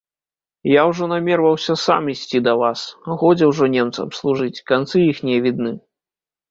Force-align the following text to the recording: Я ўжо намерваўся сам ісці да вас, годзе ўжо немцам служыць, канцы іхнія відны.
Я 0.69 0.81
ўжо 0.91 1.03
намерваўся 1.11 1.73
сам 1.85 2.03
ісці 2.13 2.43
да 2.47 2.53
вас, 2.63 2.79
годзе 3.25 3.45
ўжо 3.51 3.65
немцам 3.77 4.07
служыць, 4.23 4.61
канцы 4.75 4.95
іхнія 5.11 5.39
відны. 5.47 5.71